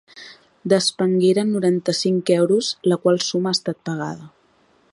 [0.71, 4.31] Despengueren noranta-cinc euros, la qual suma ha estat pagada...